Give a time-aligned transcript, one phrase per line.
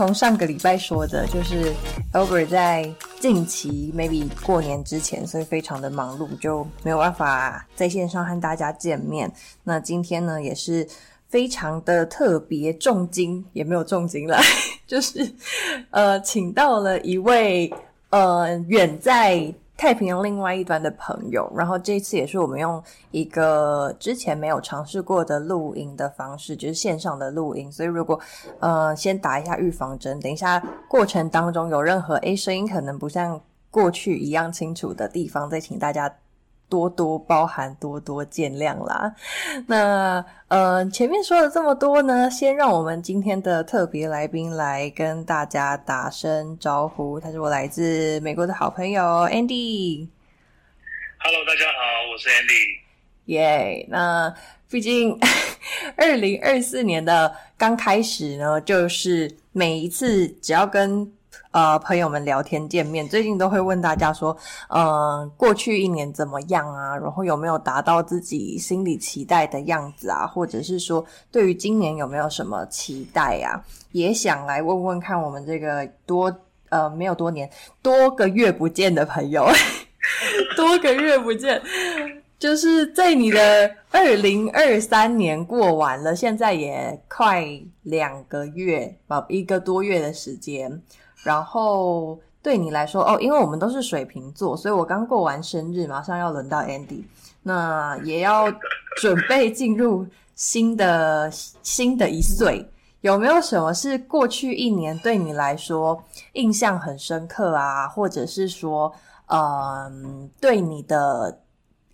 [0.00, 1.74] 从上个礼拜说的，就是
[2.14, 9.30] Albert 在近期 maybe 过年之前，所以非常的忙碌，就没有办法在线上和大家见面。
[9.62, 10.88] 那今天呢，也是
[11.28, 14.40] 非常的特别，重金也没有重金了，
[14.88, 15.34] 就是
[15.90, 17.70] 呃，请到了一位
[18.08, 19.52] 呃远在。
[19.80, 27.72] 太平洋另外一端的朋友，然后这次也是我们用一个之前没有尝试过的录音的方式，就是线上的录音。
[27.72, 28.20] 所以如果
[28.58, 36.14] 呃先打一下预防针，等一下过程当中有任何诶声音可能不像过去一样清楚的地方，再请大家。
[36.70, 39.14] 多多包涵，多多见谅啦。
[39.66, 47.20] 那呃，前面说了这么多呢，先让我们今天的特别来宾来跟大家打声招呼。
[47.20, 50.08] 他是我来自美国的好朋友 Andy。
[51.18, 52.80] Hello，大家好，我是 Andy。
[53.26, 54.34] 耶，那
[54.70, 55.18] 毕竟
[55.96, 61.12] 二零二四年的刚开始呢，就是每一次只要跟
[61.52, 64.36] 呃，朋友们聊天见面，最近都会问大家说，
[64.68, 66.96] 嗯、过去一年怎么样啊？
[66.96, 70.24] 然后有没有达到自己心里期待的样子啊？
[70.24, 73.60] 或者是说，对于今年有没有什么期待啊？
[73.90, 76.32] 也想来问问看，我们这个多
[76.68, 77.50] 呃没有多年
[77.82, 79.44] 多个月不见的朋友，
[80.54, 81.60] 多个月不见，
[82.38, 87.44] 就是在你的二零二三年过完了，现在也快
[87.82, 90.80] 两个月，吧，一个多月的时间。
[91.22, 97.04] 然后对你来说哦，因为我们都是水瓶座，所以我刚过完生日，马上要轮到 Andy，
[97.42, 98.50] 那也要
[98.96, 102.66] 准备进入新的新的一岁。
[103.02, 106.02] 有没有什么是过去一年对你来说
[106.34, 107.88] 印象很深刻啊？
[107.88, 108.92] 或者是说，
[109.28, 111.40] 嗯、对你的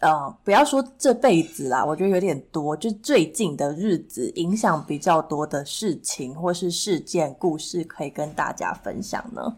[0.00, 9.56] 呃，不要说这辈子啦，我觉得有点多，就最近的日子影响比较多的事情或是事件故事，可以跟大家分享呢？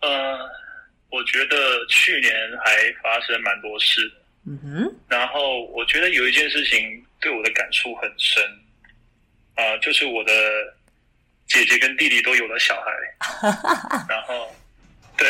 [0.00, 0.36] 呃，
[1.10, 1.56] 我觉得
[1.88, 2.32] 去年
[2.64, 4.12] 还发生蛮多事，
[4.44, 8.42] 嗯哼，然后我觉得有一件事情对我的感触很深，
[9.54, 10.32] 啊、呃，就是我的
[11.46, 13.46] 姐姐跟弟弟都有了小孩，
[14.10, 14.48] 然后
[15.16, 15.26] 对。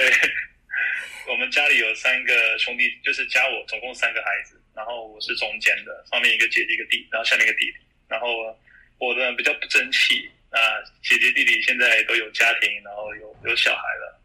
[1.31, 8.27] 我们家里有三个兄弟，就是加我总共三个孩子，然后我是中间的，上面一个姐姐一个弟，然后下面一个弟弟，然后
[8.99, 10.59] 我的比较不争气啊，
[11.03, 14.21] 姐姐弟弟现在都有家庭，然后有有小孩了。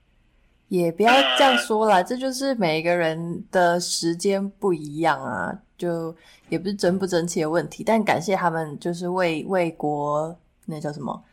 [0.68, 6.16] 也不要这样说啦，这就是每一个人的时间不一样啊，就
[6.50, 11.24] 也不是争不争气的问题，但感谢他们就是为为国，那叫什么？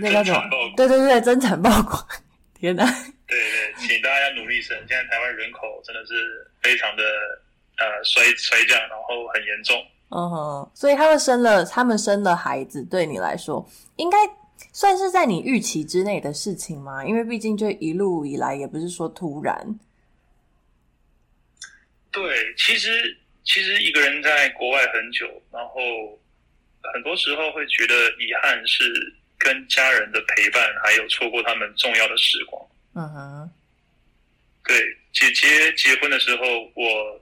[0.00, 0.40] 那叫什么？
[0.78, 2.08] 对对对，增产报国。
[2.64, 2.82] 天哪！
[3.26, 4.74] 对对，请大家努力生。
[4.88, 7.02] 现在台湾人口真的是非常的
[7.76, 9.76] 呃衰衰降，然后很严重。
[10.08, 14.16] 嗯哼，所以他们生了，他们生了孩子，对你来说应该
[14.72, 17.04] 算是在你预期之内的事情吗？
[17.04, 19.78] 因为毕竟这一路以来也不是说突然。
[22.10, 23.14] 对，其实
[23.44, 26.18] 其实一个人在国外很久，然后
[26.94, 29.14] 很多时候会觉得遗憾是。
[29.38, 32.66] 跟家人的陪伴，还有错过他们重要的时光。
[32.96, 33.50] 嗯哼，
[34.64, 37.20] 对，姐姐结婚的时候，我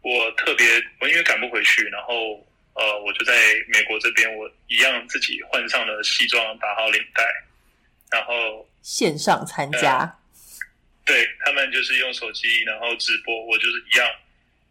[0.00, 0.66] 我特别，
[1.00, 2.34] 我因为赶不回去，然后
[2.72, 3.32] 呃，我就在
[3.68, 7.22] 美国这边，我一样自己换上了西装，打好领带，
[8.10, 9.98] 然后线上参加。
[9.98, 10.18] 呃、
[11.04, 14.08] 对，他们就是用手机，然后直播，我就是一样，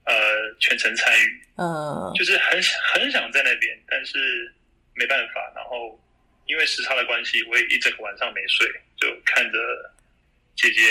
[0.06, 0.14] 呃，
[0.60, 1.44] 全程参与。
[1.56, 2.60] 嗯，就是很
[2.92, 4.52] 很想在那边，但是
[4.96, 5.98] 没办法，然后。
[6.50, 8.68] 因为时差的关系，我也一整个晚上没睡，
[8.98, 9.60] 就看着
[10.56, 10.82] 姐姐，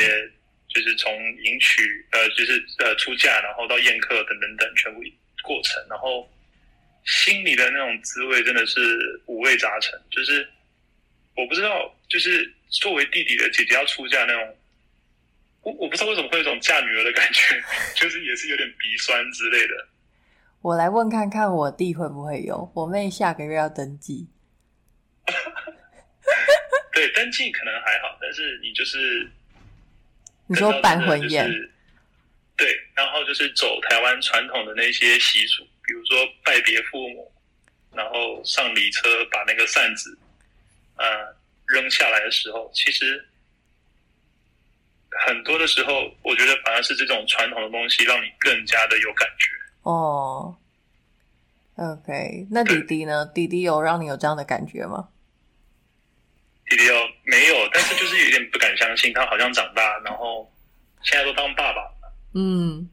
[0.69, 1.13] 就是从
[1.43, 5.01] 迎娶，呃，就是呃出嫁，然后到宴客等等等全部
[5.43, 6.31] 过程，然后
[7.05, 10.01] 心里的那种滋味真的是五味杂陈。
[10.13, 10.49] 就是
[11.35, 14.57] 我不知道，就是作为弟弟的姐姐要出嫁那种，
[15.63, 17.61] 我我不知道为什么会有一种嫁女儿的感觉，
[17.97, 19.89] 就是也是有点鼻酸之类的。
[20.63, 24.29] 我来问看看我弟会不会有，我妹下个月要登记。
[26.93, 29.29] 对，登记可能还好，但是你就是
[30.47, 31.49] 你说办婚宴，
[32.57, 37.33] 对，然后就是走台湾传统的那些习俗，比如说拜别父母，
[37.95, 40.19] 然后上礼车把那个扇子
[40.97, 41.07] 呃
[41.67, 43.25] 扔下来的时候，其实
[45.25, 49.51] 很多的时候，我觉得反而是这种传统的东西让你更加的有感觉
[49.83, 50.57] 哦。
[51.77, 53.25] OK，那弟弟呢？
[53.27, 55.11] 弟弟有让你有这样的感觉吗？
[56.69, 60.51] 弟弟哦，没有，但是就是有点不敢相信，他好像长大，然后
[61.03, 62.15] 现在都当爸爸了。
[62.35, 62.89] 嗯，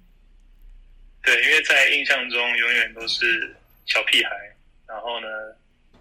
[1.24, 3.56] 对，因为在印象中永远都是
[3.86, 4.30] 小屁孩，
[4.88, 5.28] 然后呢，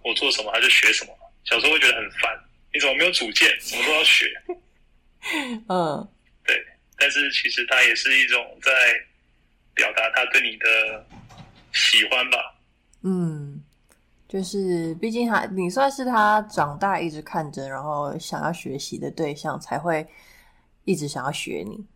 [0.03, 1.12] 我做什么他就学什么。
[1.44, 2.38] 小时候会觉得很烦，
[2.73, 4.43] 你怎么没有主见，什么都要学？
[5.69, 6.09] 嗯，
[6.47, 6.65] 对。
[6.97, 8.70] 但是其实他也是一种在
[9.75, 11.06] 表达他对你的
[11.73, 12.55] 喜欢吧。
[13.03, 13.54] 嗯，
[14.29, 20.06] 就是毕竟他你算是他长大一直看着，然后想要学习的对象，才会
[20.85, 21.87] 一直想要学你。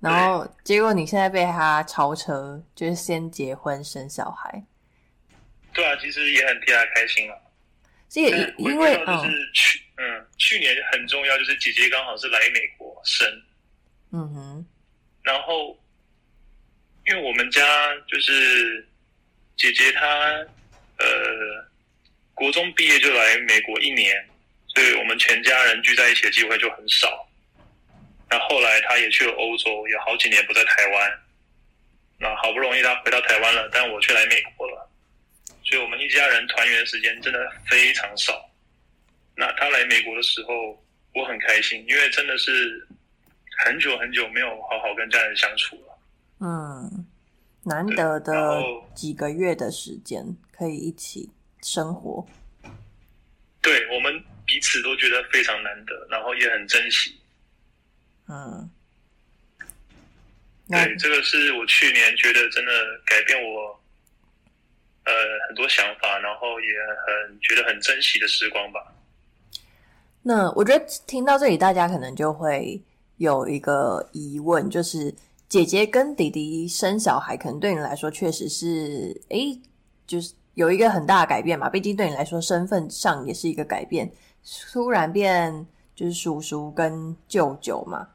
[0.00, 4.64] 然后结果你现在被他超车，就是先结婚生小孩。
[5.72, 7.34] 对啊，其实也很替他开心啊。
[8.08, 13.26] 这也因为就是去嗯，嗯，去年很重要，就是姐姐刚好是来美国生。
[14.12, 14.66] 嗯哼。
[15.22, 15.76] 然后，
[17.06, 17.60] 因为我们家
[18.06, 18.88] 就是
[19.56, 20.46] 姐姐她
[20.98, 21.04] 呃，
[22.34, 24.28] 国中毕业就来美国一年，
[24.74, 27.28] 所以我们全家人聚在一起的机会就很少。
[28.30, 31.18] 那后来他也去了欧洲，有好几年不在台湾。
[32.20, 34.90] 那好不容易他回到台湾了，但我却来美国了，
[35.62, 37.38] 所以我们一家人团圆时间真的
[37.70, 38.50] 非常少。
[39.36, 40.84] 那他来美国的时候，
[41.14, 42.84] 我很开心，因为真的是
[43.64, 45.98] 很久很久没有好好跟家人相处了。
[46.40, 47.06] 嗯，
[47.64, 48.62] 难得的
[48.96, 51.30] 几个月的时间可以一起
[51.62, 52.26] 生活。
[53.62, 54.12] 对，我们
[54.44, 57.16] 彼此都觉得非常难得，然后也很珍惜。
[58.28, 58.68] 嗯，
[60.68, 62.72] 对，这个是我去年觉得真的
[63.06, 63.80] 改变我，
[65.04, 65.12] 呃，
[65.46, 66.66] 很多想法，然后也
[67.06, 68.92] 很觉得很珍惜的时光吧。
[70.22, 72.82] 那我觉得听到这里，大家可能就会
[73.16, 75.14] 有一个疑问，就是
[75.48, 79.60] 姐姐跟弟弟生小孩，可能对你来说确实是，诶，
[80.06, 81.70] 就是有一个很大的改变嘛。
[81.70, 84.10] 毕竟对你来说，身份上也是一个改变，
[84.72, 85.64] 突然变
[85.94, 88.08] 就是叔叔跟舅舅嘛。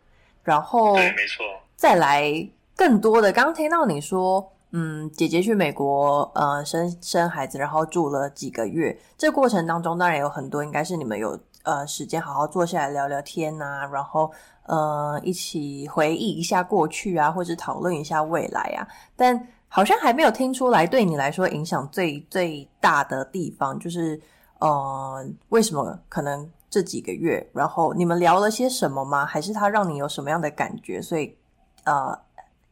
[0.43, 1.45] 然后，对，没错。
[1.77, 8.97] 再来更多的，刚刚听到你说，嗯，姐姐去美国，呃，生生孩子，然后住了几个月。
[9.17, 14.29] 这过程当中，当然有很多，应该是你们有呃时间好好坐下来聊聊天啊，然后
[14.65, 18.87] 呃一起回忆一下过去啊，或者讨论一下未来啊。
[19.15, 24.21] 但好像还没有听出来，对你来说影响最最大的地方，就是
[24.59, 26.47] 呃，为什么可能？
[26.73, 29.23] 这几个月，然后你们聊了些什么吗？
[29.27, 30.99] 还是他让你有什么样的感觉？
[30.99, 31.37] 所以，
[31.85, 32.19] 呃，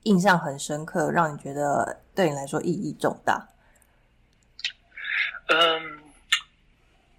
[0.01, 3.47] 印象很深刻，让你觉得对你来说意义重大。
[5.49, 5.99] 嗯，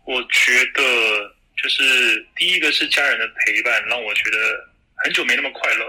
[0.05, 0.83] 我觉得
[1.63, 4.37] 就是第一个是家人的陪伴，让我觉得
[5.05, 5.85] 很久没那么快乐。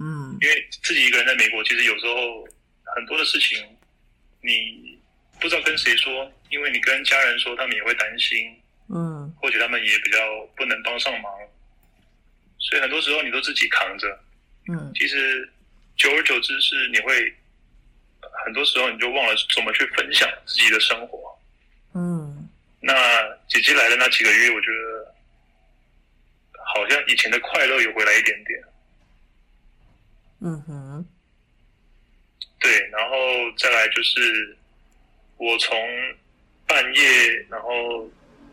[0.00, 2.44] 嗯，因为自己一个人在美国，其实有时候
[2.94, 3.64] 很多的事情
[4.40, 4.98] 你
[5.40, 8.56] 不知道跟谁说，因为你跟家人说，他们也会担心。
[8.94, 10.18] 嗯，或许他们也比较
[10.54, 11.32] 不能帮上忙，
[12.58, 14.20] 所以很多时候你都自己扛着。
[14.68, 15.50] 嗯，其实
[15.96, 17.34] 久而久之是你会
[18.44, 21.38] 很多时候你就忘了怎么去分享自己的生活。
[21.94, 22.48] 嗯，
[22.80, 22.92] 那
[23.48, 25.14] 姐姐来的那几个月，我觉得
[26.74, 28.62] 好像以前的快乐又回来一点点。
[30.44, 30.81] 嗯哼，
[32.62, 33.16] 对，然后
[33.58, 34.56] 再来就是
[35.36, 35.78] 我从
[36.66, 38.08] 半夜然后。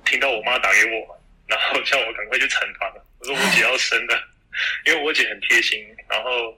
[0.05, 2.91] 听到我妈打给我，然后叫我赶快去产房。
[3.19, 4.23] 我说我姐要生了，
[4.87, 5.85] 因为我姐很贴心。
[6.07, 6.57] 然后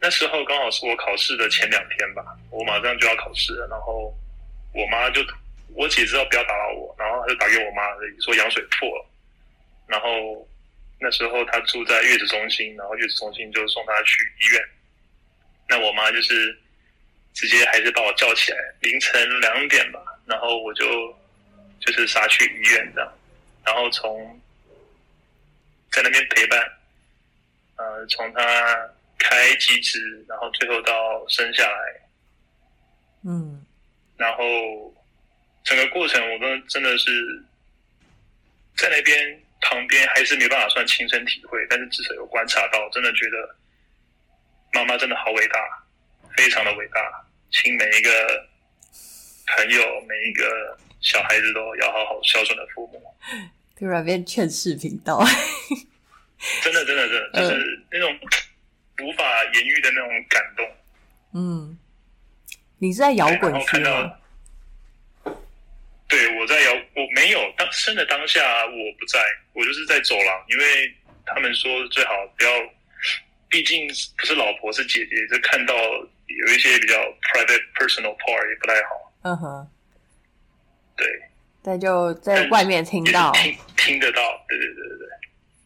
[0.00, 3.66] 那时候刚好是我考试的前两天吧，我马上就要考试了。
[3.68, 4.16] 然后
[4.72, 5.20] 我妈就，
[5.74, 7.82] 我姐知道不要打扰我，然后她就打给我妈，
[8.22, 9.06] 说羊水破了。
[9.86, 10.48] 然后
[10.98, 14.64] 那时候她住在月子中心，然后月子中心就送她去医院。
[15.68, 16.58] 那我妈就是
[17.34, 21.16] 直接还是把我叫起来，凌晨两点吧，然后我就。
[21.80, 23.18] 就是杀去医院这样，
[23.64, 24.38] 然后从
[25.92, 26.60] 在那边陪伴，
[27.76, 32.00] 呃，从他开机子，然后最后到生下来，
[33.24, 33.64] 嗯，
[34.16, 34.42] 然后
[35.62, 37.42] 整个过程我都真的是
[38.76, 43.56] 在那边旁边，还是没办法算亲身体会，但是至少有观察到，真的觉得
[44.72, 45.60] 妈妈真的好伟大，
[46.38, 47.00] 非常的伟大，
[47.50, 48.46] 请每一个
[49.56, 50.78] 朋友，每一个。
[51.00, 53.00] 小孩子都要好好孝顺的父母，
[53.78, 55.24] 突然变劝世频道，
[56.60, 58.18] 真的真的真的就是那种
[59.04, 60.68] 无法言喻的那种感动。
[61.34, 61.78] 嗯，
[62.78, 64.12] 你是在摇滚区吗？
[66.08, 69.20] 对，我在摇，我没有当生的当下我不在，
[69.52, 70.92] 我就是在走廊，因为
[71.24, 72.50] 他们说最好不要，
[73.48, 75.74] 毕竟不是老婆是姐姐，就看到
[76.28, 79.12] 有一些比较 private personal part 也不太好。
[79.22, 79.68] 嗯哼。
[80.96, 81.06] 对，
[81.62, 85.08] 但就在外面听到，听听得到，对对对对对。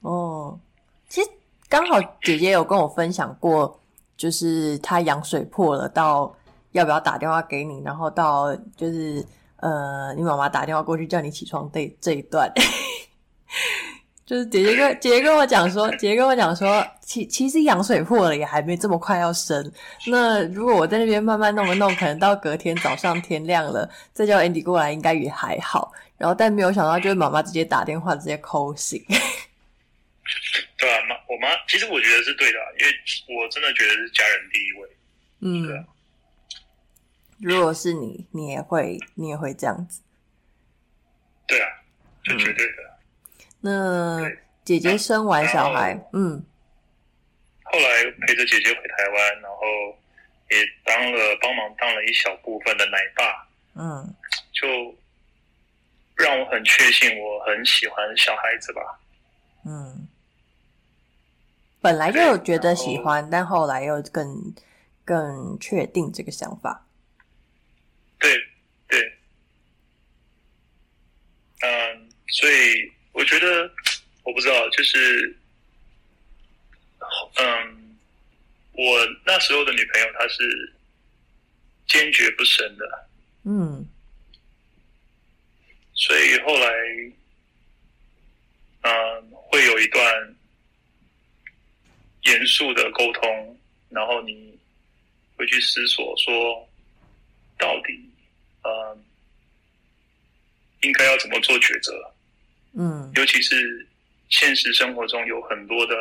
[0.03, 0.61] 哦，
[1.09, 1.31] 其实
[1.69, 3.81] 刚好姐姐有跟我分享过，
[4.17, 6.37] 就是她羊水破了，到
[6.73, 9.25] 要不要打电话给你，然后到就是
[9.57, 12.53] 呃，你妈妈打电话过去叫你起床这这一段。
[14.33, 19.71] 就是姐姐跟姐姐跟我讲说，姐姐跟我讲说，其其实羊水破了也还没这么快要生。
[20.07, 25.93] 那如果我在那边慢慢弄一弄，可能到隔天早上天亮了，再叫 Andy 过来，应该也还好。
[26.17, 29.05] 然后但没有想到，就是妈妈直接打电话直接 call 醒。
[30.79, 34.89] 对啊，妈，我妈其实我觉得是对的，因为我真的觉得是家人第一位。
[35.41, 35.85] 嗯，对啊。
[37.39, 40.01] 如果是你，你也会，你也会这样子。
[41.47, 41.69] 对啊，
[42.25, 42.73] 就绝对的。
[42.79, 42.92] 嗯
[43.65, 44.29] 那
[44.65, 46.45] 姐姐生完小孩，嗯，
[47.63, 49.65] 后来陪着姐姐回台湾，然后
[50.51, 54.15] 也当了帮忙当了一小部分的奶爸，嗯，
[54.53, 54.67] 就
[56.17, 59.01] 让我很确信我很喜欢小孩子吧，
[59.65, 60.09] 嗯，
[61.81, 64.53] 本来就有觉得喜欢，但后来又更
[65.05, 66.85] 更确定这个想法，
[68.19, 68.29] 对
[68.89, 69.19] 对，
[71.61, 72.92] 嗯，所以。
[73.13, 73.71] 我觉得，
[74.25, 75.37] 我不知道，就是，
[77.37, 77.99] 嗯，
[78.73, 80.73] 我那时候的女朋友她是
[81.87, 83.09] 坚决不生的，
[83.45, 83.87] 嗯，
[85.95, 86.69] 所以后来，
[88.83, 90.35] 嗯，会有一段
[92.23, 94.59] 严肃的沟通，然后你
[95.37, 96.69] 会去思索说，
[97.59, 98.09] 到底，
[98.65, 99.05] 嗯，
[100.81, 102.15] 应该要怎么做抉择。
[102.75, 103.87] 嗯，尤其是
[104.31, 105.95] 现实生活中有很多的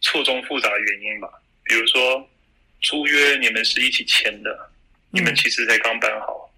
[0.00, 1.28] 错综复杂的原因吧，
[1.64, 2.28] 比如说
[2.82, 4.70] 租约你们是一起签的，
[5.10, 6.52] 你们其实才刚办好，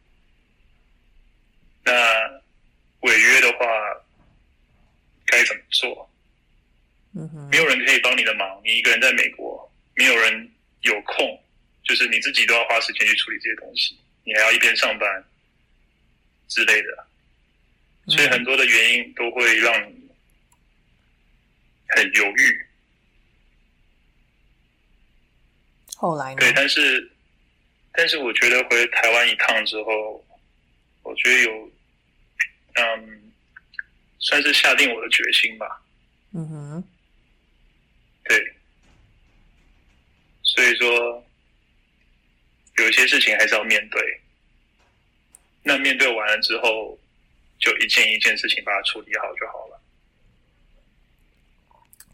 [1.85, 2.41] 嗯、那
[3.01, 3.67] 违约的话
[5.27, 6.11] 该怎么做？
[7.15, 10.51] 嗯哼，没有人可以帮你的忙，你一个人在美国，没有人
[10.83, 11.43] 有空，
[11.85, 15.25] 就是你自己都要花时间去处理这些东西，你还要一边上班
[16.49, 17.07] 之类的。
[18.09, 20.11] 所以很多的原因都会让你
[21.89, 22.67] 很犹豫。
[25.95, 26.37] 后来呢？
[26.41, 27.13] 对，但是
[27.93, 30.25] 但是我觉得回台湾一趟之后，
[31.03, 31.71] 我觉得有
[32.75, 33.33] 嗯，
[34.19, 35.83] 算是下定我的决心吧。
[36.33, 36.85] 嗯哼。
[38.25, 38.55] 对。
[40.43, 41.27] 所以说，
[42.79, 44.21] 有一些事情还是要面对。
[45.63, 46.99] 那面对完了之后。
[47.59, 49.81] 就一件一件事情把它处理好就好了。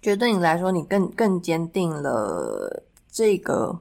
[0.02, 3.80] 觉得对你来说，你更更坚定了这个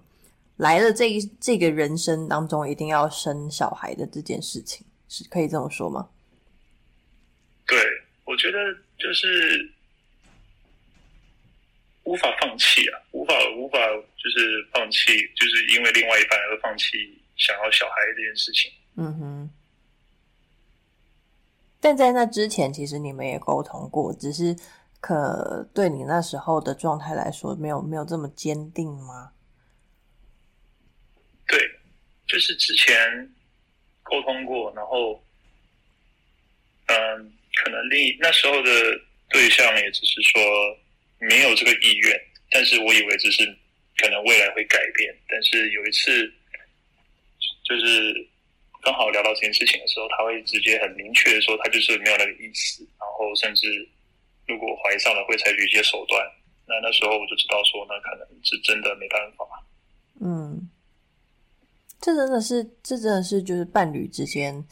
[0.56, 6.10] 来了这一这个人生当中一定要生小孩的这件事情，是可以这么说吗？
[7.68, 7.78] 对，
[8.24, 8.58] 我觉得
[8.98, 9.70] 就是
[12.04, 13.78] 无法放弃啊，无法无法
[14.16, 18.72] 就是放弃，就是因为另外一半而放弃想要小孩这件事情。
[18.96, 19.50] 嗯哼。
[21.84, 24.56] 但在那之前，其实你们也沟通过，只是
[25.02, 29.34] 可对你那时候的状态来说，没有没有这么坚定吗？
[31.46, 31.60] 对，
[32.26, 32.96] 就是之前
[34.02, 35.22] 沟通过，然后，
[36.86, 38.72] 嗯，可能另那时候的
[39.30, 40.42] 对象也只是说
[41.20, 42.18] 没有这个意愿，
[42.50, 43.46] 但是我以为这是
[43.98, 46.34] 可能未来会改变，但是有一次
[47.66, 48.33] 就是。
[48.84, 53.66] 刚好聊到这件事情的时候，他会直接很明确的说，他就是没有那个意思，然后甚至
[54.46, 56.22] 如果怀上了，会采取一些手段。
[56.66, 59.46] 那那时候我就知道说，那可能是真的没办法。
[60.20, 60.70] 嗯，
[62.02, 64.66] 这真的是，这真的是就是伴侣之间，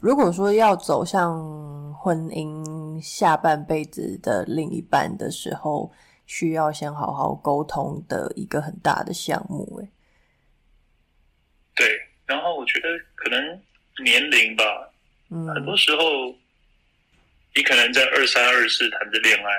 [0.00, 5.92] 如果说要走向婚姻下半辈子的另一半的时候，
[6.24, 9.80] 需要先好好沟通的一个很大的项目。
[9.82, 9.88] 哎，
[11.74, 12.09] 对。
[12.30, 13.60] 然后我觉得可能
[14.04, 14.88] 年龄吧，
[15.30, 16.30] 嗯，很多时候
[17.56, 19.50] 你可能在二三二四谈着恋爱，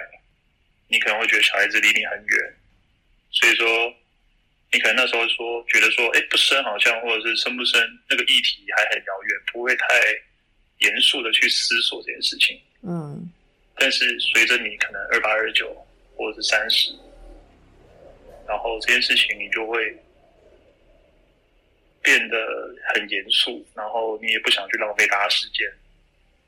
[0.88, 2.56] 你可能会觉得小孩子离你很远，
[3.30, 3.94] 所以说
[4.72, 9.86] 你可能那时候说觉得说，哎，不生好像或者是生不生那个议题还很遥远，不会太
[10.80, 13.30] 严肃的去思索这件事情，嗯。
[13.76, 15.76] 但是随着你可能二八二九
[16.16, 16.94] 或者是三十，
[18.48, 19.94] 然后这件事情你就会。
[22.02, 22.38] 变得
[22.94, 25.68] 很严肃，然后你也不想去浪费大家时间，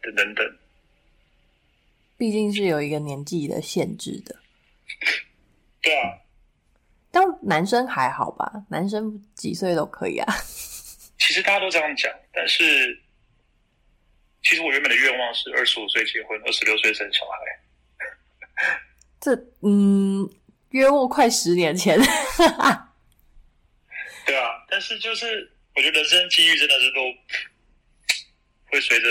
[0.02, 0.58] 等等等。
[2.18, 4.36] 毕竟是有一个年纪的限制的。
[5.82, 6.20] 对啊。
[7.12, 8.66] 但男生还好吧？
[8.70, 10.34] 男生几岁都可以啊。
[11.20, 13.00] 其实大家都这样讲，但是
[14.42, 17.38] 其实我原本的愿望是二十五岁结婚，二十六岁生小孩。
[19.20, 20.30] 这嗯，
[20.72, 22.00] 约莫快十年前。
[24.26, 27.02] 对啊，但是就是我觉得人生机遇真的是都
[28.68, 29.08] 会随着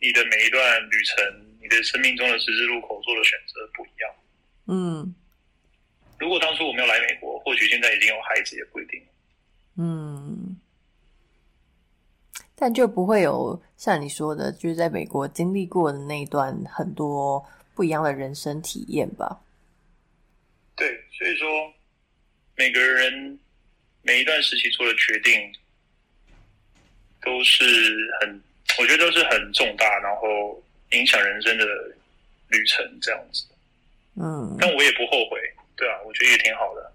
[0.00, 4.14] 你的每一段旅程，你的生命中的十字路口做的选择不一样。
[4.66, 5.14] 嗯，
[6.18, 9.02] 如果当初我没有来美国，或许现在已经有孩子也不一定。
[9.78, 10.60] 嗯，
[12.54, 17.44] 但就不会有像你说的，就是在美国经历过的那一段很多
[17.74, 19.40] 不一样的人生体验吧？
[20.76, 21.48] 对，所以说
[22.56, 23.38] 每个人
[24.02, 25.52] 每一段时期做的决定
[27.22, 27.64] 都是
[28.20, 28.42] 很，
[28.78, 31.64] 我觉得都是很重大，然后影响人生的
[32.48, 33.44] 旅程这样子。
[34.16, 35.38] 嗯，但我也不后悔，
[35.76, 36.92] 对啊，我觉得也挺好的。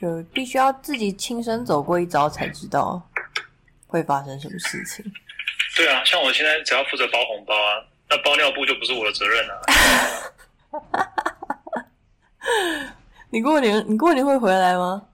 [0.00, 3.02] 就必须要自己亲身走过一遭才知道
[3.86, 5.04] 会发生什么事情。
[5.76, 9.62] 对啊，像我现在只要负责包红包啊，那包尿布就不是我的责任了。
[13.30, 15.06] 你过年你过年会回来吗？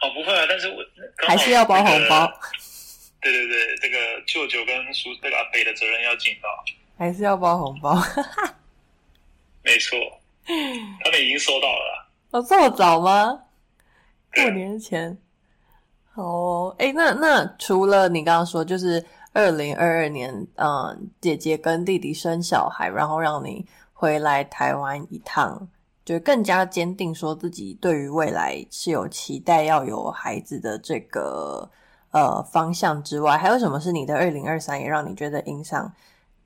[0.00, 0.76] 哦，不会啊，但是我
[1.26, 2.30] 还是要包红包。
[3.20, 6.48] 对对对，这个舅舅跟叔这个阿北的责任要尽到。
[6.96, 7.94] 还是要包红包。
[9.62, 9.98] 没错，
[11.04, 12.08] 他们已经收到了。
[12.30, 13.42] 哦，这么早吗？
[14.34, 15.18] 过年前，
[16.14, 25.68] 哦，哎，那那除了你刚刚说，就是二零二二年，嗯，姐姐跟弟弟生小孩，然后让你回来台湾一趟，
[26.08, 31.70] 就更加坚定说自己对于未来是有期待要有孩子的这个
[32.12, 35.94] 呃方向之外，还有什么是你的二零二三也让你觉得影响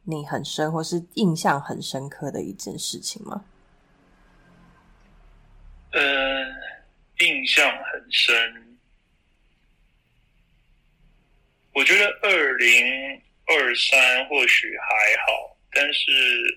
[0.02, 3.44] 你很深，或是印象很深刻的一件事情吗？
[5.92, 6.00] 呃。
[7.20, 8.34] 印象很深，
[11.72, 14.86] 我觉得二零二三或许还
[15.24, 16.10] 好，但是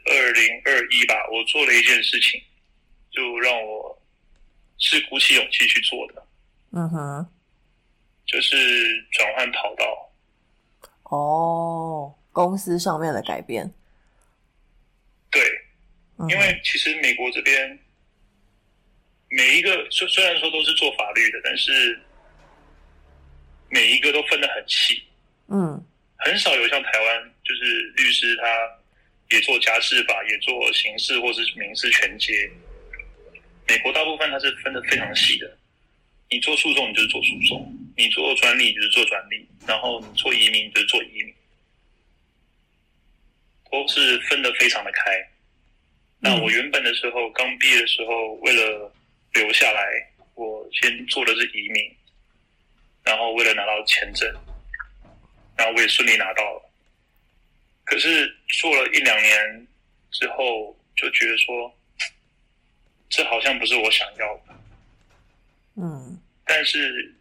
[0.06, 2.42] 二零二一吧，我做了一件事情，
[3.16, 4.02] 就让我
[4.78, 6.28] 是鼓起勇气去做的。
[6.72, 7.28] 嗯哼，
[8.26, 10.12] 就是转换跑道。
[11.04, 13.74] 哦，公司上面的改变。
[15.32, 15.42] 对，
[16.30, 17.80] 因为其实美国这边。
[19.28, 22.00] 每一个虽虽然说都是做法律的，但是
[23.70, 25.04] 每一个都分得很细，
[25.48, 25.84] 嗯，
[26.20, 28.46] 很少有像台湾，就是律师他
[29.36, 32.50] 也做家事法，也做刑事或是民事全接。
[33.68, 35.58] 美国大部分它是分的非常细的，
[36.30, 41.34] 你做诉讼你就是做诉讼，你做专利就是做专利，然后你做移民就是做移民，
[43.72, 45.28] 都是分的非常的开。
[46.20, 48.92] 那我原本的时候刚毕业的时候，为了
[49.34, 49.84] 留下来，
[50.36, 51.96] 我先做的是移民，
[53.04, 54.28] 然后为了拿到签证，
[55.58, 56.72] 然后我也顺利拿到了。
[57.84, 59.68] 可是做了一两年
[60.12, 61.78] 之后，就觉得说，
[63.10, 64.56] 这好像不是我想要的。
[65.76, 67.16] 嗯，但是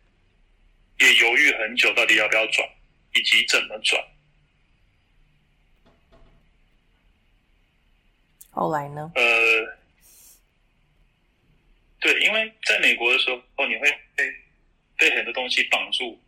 [1.01, 2.69] 也犹豫很久，到底要不要转，
[3.15, 4.03] 以及怎么转。
[8.51, 9.13] 后来呢？
[9.15, 9.23] 呃。
[12.01, 14.31] 对，因为在美国的时候，你会被
[14.99, 16.21] 被很多东西绑住，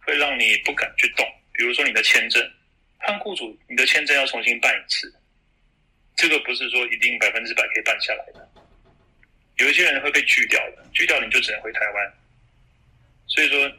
[0.00, 1.26] 会让你不敢去动。
[1.54, 2.52] 比如说你的签证，
[2.98, 5.10] 看雇主，你的签证要重新办一次，
[6.14, 8.47] 这个不是说一定百分之百可以办下来的。
[9.58, 12.12] 有一些人会被拒掉的，拒掉你就只能回台湾。
[13.26, 13.72] 所以说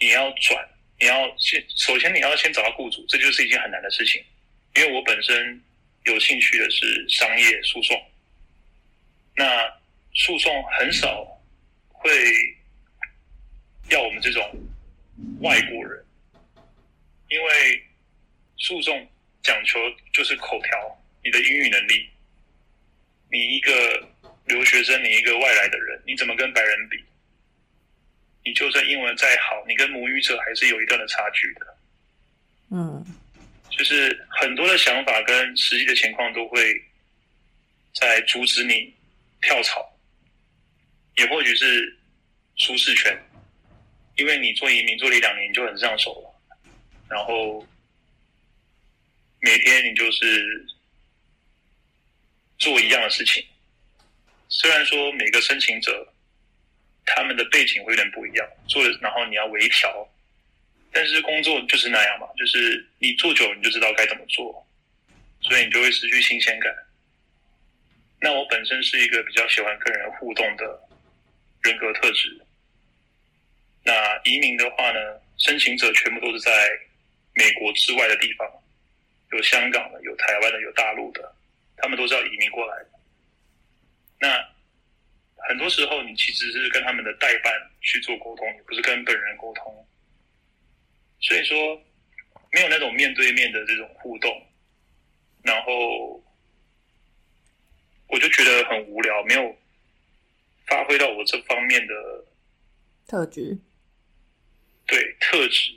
[0.00, 4.24] 你要转，你要先首先你要先找到雇主，这就是一件很难的事情。
[4.74, 5.62] 因为我本身
[6.04, 8.02] 有兴趣的是商业诉讼，
[9.36, 9.80] 那。
[10.14, 11.24] 诉讼很少
[11.88, 12.10] 会
[13.88, 14.42] 要我们这种
[15.40, 16.04] 外国人，
[17.30, 17.82] 因为
[18.58, 19.08] 诉讼
[19.42, 19.78] 讲求
[20.12, 22.10] 就是口条，你的英语能力。
[23.30, 24.06] 你一个
[24.46, 27.02] 留学生，你一个外来的人，你怎么跟白人比？
[28.44, 31.78] 你就算英文再好，你跟母语者还是有一段的差距的。
[32.70, 33.04] 嗯，
[33.70, 36.82] 就是很多的想法跟实际的情况都会
[37.94, 38.92] 在阻止你
[39.42, 39.88] 跳槽。
[41.16, 41.96] 也或许是
[42.56, 43.16] 舒适圈，
[44.16, 46.58] 因为你做移民做了一两年，你就很上手了。
[47.08, 47.64] 然后
[49.40, 50.66] 每天你就是
[52.58, 53.44] 做一样的事情。
[54.54, 56.12] 虽然说每个申请者
[57.06, 60.06] 他们的背景会有点不一样，做的然后你要微调，
[60.92, 64.64] 但是工作就是那样嘛，就是你做久了你就知道该怎么做，
[65.40, 66.72] 所以你就会失去新鲜感。
[68.20, 70.80] 那我本身是一个比较喜欢跟人互动的。
[71.62, 72.40] 人格特质。
[73.84, 74.98] 那移民的话呢，
[75.38, 76.50] 申请者全部都是在
[77.34, 78.50] 美国之外的地方，
[79.30, 81.32] 有香港的，有台湾的，有大陆的，
[81.76, 82.90] 他们都是要移民过来的。
[84.22, 84.28] 那
[85.48, 89.84] 很多时候你其实是跟他们的代办去做沟通，也不是跟本人沟通。
[91.20, 91.76] 所以说，
[92.52, 94.30] 没有那种面对面的这种互动，
[95.42, 96.22] 然后
[98.06, 99.56] 我就觉得很无聊，没有
[100.68, 101.94] 发挥到我这方面的
[103.08, 103.58] 特质。
[104.86, 105.72] 对，特质。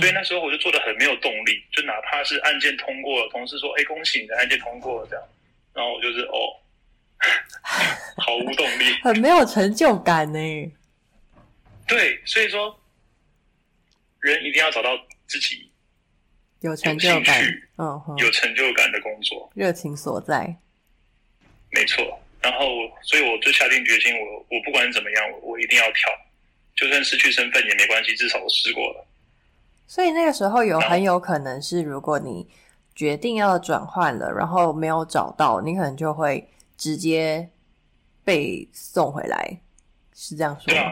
[0.00, 5.28] 所以那时候我就做的很没有动力，就哪怕是案件通过了，同事说：“哎，恭喜你的案件通过了。”这样，
[5.74, 6.60] 然后我就是哦，
[8.16, 10.38] 毫无动力，很没有成就感呢。
[11.86, 12.78] 对，所以说，
[14.20, 14.90] 人一定要找到
[15.26, 15.70] 自己
[16.60, 17.42] 有成就感，
[17.78, 20.56] 嗯，有成就感的工作，热情所在。
[21.70, 22.02] 没错，
[22.40, 22.66] 然后，
[23.02, 26.08] 所以我就下定决心，我我不管怎么样，我我一定要跳，
[26.76, 29.06] 就算失去身份也没关系，至少我试过了。
[29.86, 32.48] 所以那个时候有很有可能是，如果你
[32.94, 36.48] 决定要转换了，然后没有找到，你可能就会
[36.84, 37.50] 直接
[38.24, 39.58] 被送回来，
[40.12, 40.82] 是这样说吗？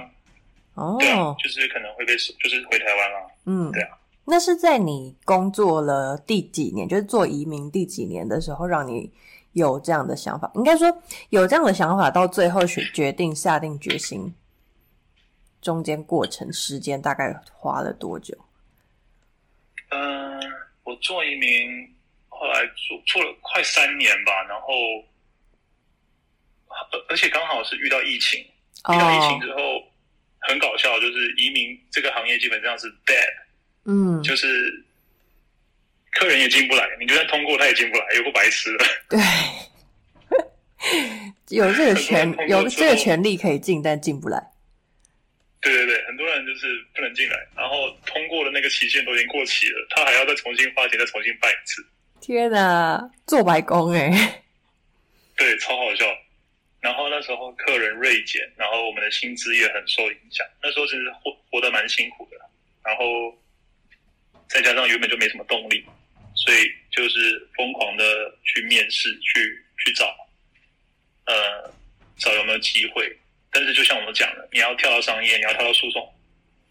[0.99, 3.31] 对啊，哦，就是可能会被就是回台湾了。
[3.45, 3.99] 嗯，对啊。
[4.25, 9.13] 那是在你工作了第几年，就是做移民第几年的时候，让你
[9.53, 10.51] 有这样的想法？
[10.55, 14.35] 应该说有这样的想法，到最后决决定下定决心，
[15.61, 18.35] 中间过程时间大概花了多久？
[19.91, 20.41] 嗯，
[20.85, 21.95] 我做移民，
[22.31, 24.69] 后来做做了快三年吧，然后，
[27.09, 29.83] 而且刚好是遇到疫情，遇到疫情之后，
[30.41, 33.33] 很搞笑，就是移民这个行业基本上是 dead，
[33.85, 34.85] 嗯，就是
[36.13, 38.85] 客人也进不来，你就算通过他也进不来，有个白痴的。
[41.49, 44.43] 对，有这个权，有这个权利可以进，但进不来。
[45.61, 51.87] 对对对，很多人就是不能进来，然后通过的那个期限都已经过期了，他还要再重新花钱，再重新办一次。
[52.21, 54.11] 天哪，做白工哎！
[55.37, 56.05] 对，超好笑。
[56.83, 60.45] 然后那时候客人锐减，然后我们的薪资也很受影响。
[60.61, 62.37] 那时候其实活活得蛮辛苦的，
[62.85, 63.05] 然后
[64.49, 65.85] 再加上原本就没什么动力，
[66.35, 66.59] 所以
[66.91, 68.05] 就是疯狂的
[68.43, 70.13] 去面试，去去找，
[71.27, 71.73] 呃，
[72.17, 73.17] 找有没有机会。
[73.53, 76.13] 但是就像我们讲的，你要跳到商业，你要跳到诉讼，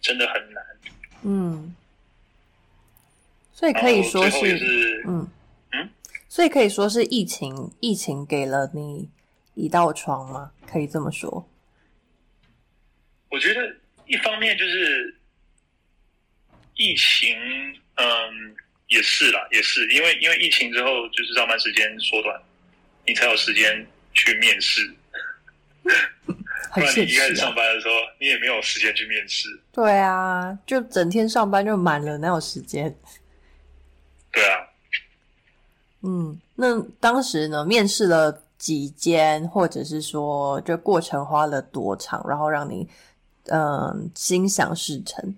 [0.01, 0.63] 真的很难。
[1.23, 1.73] 嗯，
[3.53, 5.31] 所以可以说是，是嗯
[5.71, 5.89] 嗯，
[6.27, 9.07] 所以可以说是疫情，疫情给了你
[9.61, 10.51] 一道窗吗？
[10.65, 11.47] 可以这么说？
[13.29, 13.61] 我觉得
[14.07, 15.15] 一方面就是
[16.75, 17.37] 疫情，
[17.95, 18.55] 嗯，
[18.87, 22.41] 也是啦，也是因为因为疫情之后，就是上班时间缩短，
[23.05, 24.93] 你才有时间去面试。
[26.73, 29.47] 不然你一开始上班的时候，你也没有时间去面试。
[29.71, 32.95] 对啊，就整天上班就满了，哪有时间？
[34.31, 34.67] 对啊。
[36.03, 42.87] 嗯，那当时呢，面试了几间，或者是说，这过程花了多长，然后让你
[43.47, 45.35] 嗯、心想事成？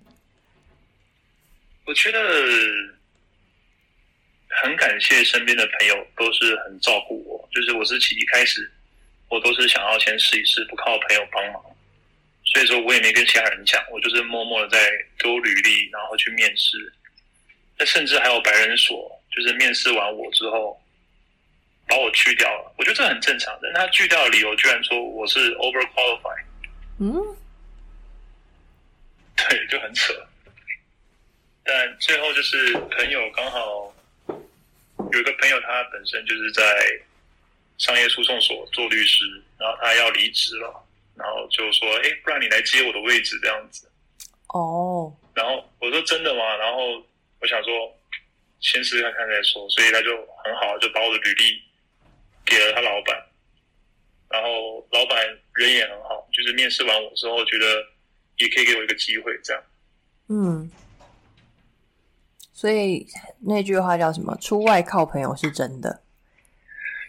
[1.86, 2.20] 我觉得
[4.62, 7.48] 很感谢身边的朋友，都是很照顾我。
[7.50, 8.70] 就是我是其一开始。
[9.30, 11.60] 我都是想要先试一试，不靠朋友帮忙，
[12.44, 14.78] 所以说我也没跟其他人讲，我就是默默的在
[15.18, 16.76] 丢履历，然后去面试。
[17.76, 20.78] 那甚至还有白人所，就是面试完我之后，
[21.86, 22.74] 把我去掉了。
[22.78, 26.44] 我觉得这很正常，但他拒掉的理由居然说我是 overqualified。
[27.00, 27.36] 嗯，
[29.36, 30.14] 对，就很扯。
[31.64, 33.94] 但最后就是朋友刚好
[35.12, 36.62] 有一个朋友，他本身就是在。
[37.76, 39.24] 商业诉讼所做律师，
[39.58, 43.90] 然后他要离职了，然后就说：“哎，不然你来接我的位置这样子。”
[44.54, 47.04] 哦，然后我说：“真的吗？”然后
[47.40, 47.98] 我想说，
[48.60, 51.62] 先试试看看再说，所以他就很好，就把我的履历
[52.44, 53.16] 给了他老板，
[54.30, 55.18] 然后老板
[55.54, 57.66] 人也很好，就是面试完我之后，觉得
[58.36, 59.62] 也可以给我一个机会，这样。
[60.28, 60.70] 嗯，
[62.52, 63.06] 所以
[63.40, 66.02] 那句话叫什么？“出外靠朋友”是真的。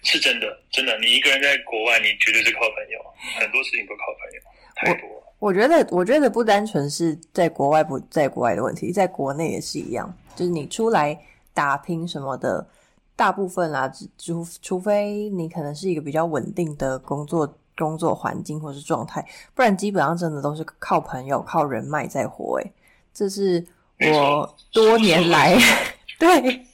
[0.03, 0.97] 是真的，真的。
[0.99, 2.99] 你一个人在国外，你绝对是靠朋友，
[3.39, 4.41] 很多事情都靠朋友，
[4.75, 5.33] 太多了。
[5.39, 10.15] 我，我觉得，我觉得不单纯是在国外不在国外的问题，在国内也是一样。
[10.35, 11.19] 就是你出来
[11.55, 12.69] 打拼什么的，
[13.15, 22.59] 大部分啦，除除非你可能是一个比较稳定的工作工作环境或是状态，不然基本上真的都是靠朋友、靠人脉在活。
[22.59, 22.73] 诶，
[23.13, 23.65] 这是
[24.11, 25.57] 我多年来
[26.19, 26.65] 对。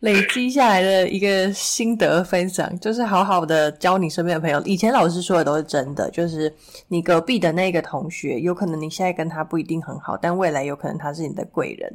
[0.00, 4.58] 累积下来的一个心得分享，就是好好的教你身边的朋友。
[4.62, 6.50] 以前老师说的都是真的，就是
[6.88, 11.94] 你隔壁的那个同学，有可能你现在跟他不一定很好，但未来有可能他是你的贵人。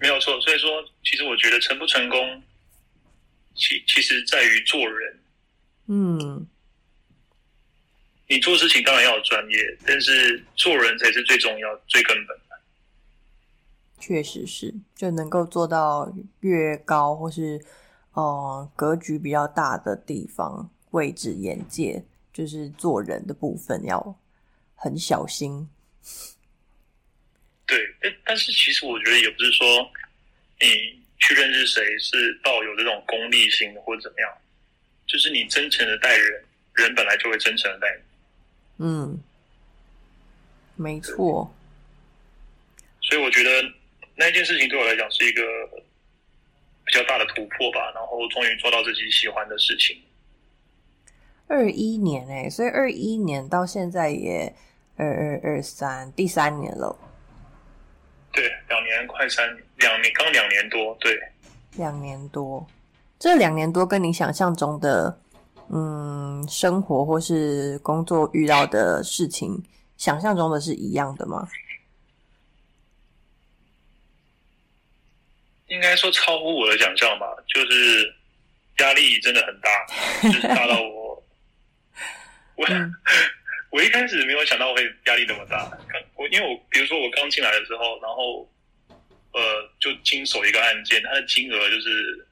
[0.00, 2.42] 没有错，所以说，其实我觉得成不成功，
[3.54, 5.20] 其其实在于做人。
[5.88, 6.46] 嗯，
[8.26, 12.60] 你做事情当然要有专业，但是做人才是最重要、最根本的。
[13.98, 16.10] 确实是，就能够做到
[16.40, 17.62] 越高或是
[18.14, 24.18] 呃格局比较大的地方、位置、眼界，就是做人的部分要
[24.74, 25.68] 很小心。
[27.70, 29.64] 对，但是其实我觉得也不是说
[30.60, 34.28] 你去认识谁是抱有这种功利心或者怎么样，
[35.06, 38.84] 就是你真诚的待人，人本来就会真诚的待你。
[38.84, 39.22] 嗯，
[40.74, 41.54] 没错。
[43.02, 43.72] 所以我觉得
[44.16, 45.42] 那件事情对我来讲是一个
[46.84, 49.96] 比较大的突破吧，然后终于做到自己喜欢的事情。
[51.46, 54.52] 二一年哎、欸，所以二一年到现在也
[54.96, 56.98] 二二二三第三年了。
[58.32, 61.20] 对，两年快三两年，刚两年多，对，
[61.76, 62.66] 两年多。
[63.18, 65.18] 这两年多跟你想象中的，
[65.68, 69.62] 嗯，生活或是工作遇到的事情，
[69.96, 71.48] 想象中的是一样的吗？
[75.66, 78.14] 应该说超乎我的想象吧，就是
[78.78, 79.86] 压力真的很大，
[80.22, 81.22] 就是大到我，
[82.56, 82.66] 我。
[82.68, 82.92] 嗯
[83.70, 88.46] 我一开始没有想到会压力那么大，刚我因为我比如说我刚进来的时候，然后
[89.32, 89.40] 呃
[89.80, 92.28] 就经手一个案件，它的金额就是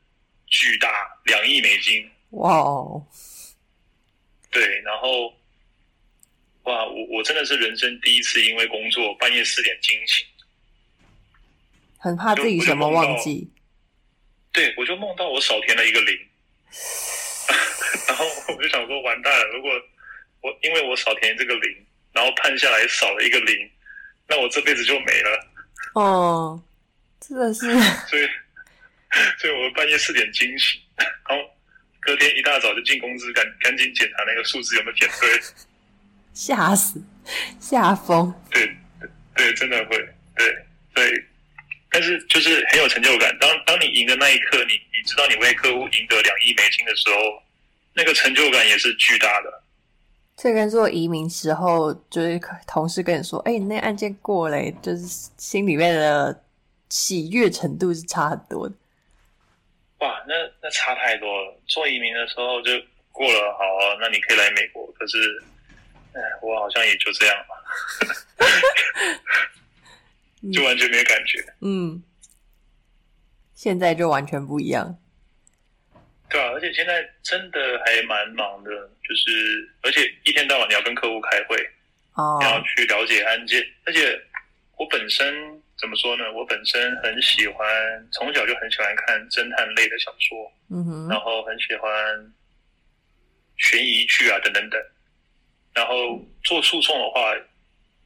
[0.46, 2.06] 巨大，两亿美金。
[2.32, 3.02] 哇哦！
[4.50, 5.34] 对，然后
[6.64, 10.26] 哇，我我真的是人生第一次因为工作半夜四点惊醒，
[11.96, 13.50] 很怕自己什么忘记。
[14.52, 16.14] 对，我就梦到我少填了一个零，
[18.06, 19.70] 然后我就想说完蛋了，如果。
[20.40, 23.70] 我因为我少填这个零，然后判下来少了一个零，
[24.28, 25.46] 那我这辈子就没了。
[25.94, 26.62] 哦，
[27.18, 27.60] 真的是。
[28.08, 28.28] 所以，
[29.38, 31.36] 所以我半夜四点惊醒，然后
[32.00, 35.40] 隔天一大早就进公司赶赶紧检查那个数字有没有填对。
[36.34, 37.02] 吓死，
[37.58, 38.32] 吓疯。
[38.50, 38.64] 对
[39.00, 39.96] 对对，真的会
[40.36, 40.56] 对
[40.94, 41.24] 对，
[41.90, 43.36] 但是就是很有成就感。
[43.40, 47.42] 当当你赢的那一刻，你你知道你为客户赢得两亿美金的时候，
[47.92, 49.64] 那个成就感也是巨大的。
[50.40, 56.44] 这跟做移民时候，就是同事跟你说：“哎、欸，你那案件过了，就是心里面的
[56.88, 58.74] 喜悦程度是差很多的。”
[59.98, 61.60] 哇，那那差太多了。
[61.66, 62.70] 做移民的时候就
[63.10, 64.86] 过了，好啊，那你可以来美国。
[64.92, 65.42] 可是，
[66.12, 68.46] 哎，我好像也就这样吧
[70.54, 71.44] 就完全没有感觉。
[71.62, 72.00] 嗯，
[73.54, 74.96] 现在就完全不一样。
[76.30, 78.70] 对啊，而且现在真的还蛮忙的，
[79.02, 81.56] 就是而且一天到晚你要跟客户开会，
[82.14, 82.42] 哦，oh.
[82.42, 84.20] 你要去了解案件，而且
[84.76, 86.30] 我本身怎么说呢？
[86.32, 87.66] 我本身很喜欢，
[88.12, 91.10] 从小就很喜欢看侦探类的小说，嗯哼、mm，hmm.
[91.10, 91.90] 然后很喜欢
[93.56, 94.78] 悬疑剧啊等等等，
[95.72, 97.32] 然后做诉讼的话，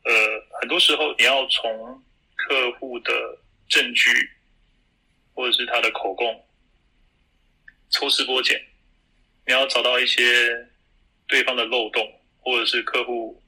[0.04, 0.12] 呃，
[0.60, 2.02] 很多时候你要从
[2.36, 3.12] 客户的
[3.68, 4.30] 证据
[5.34, 6.44] 或者是他的口供。
[7.92, 8.60] 抽丝剥茧，
[9.46, 10.68] 你要找到一些
[11.26, 12.02] 对方的漏洞，
[12.40, 13.40] 或者是客户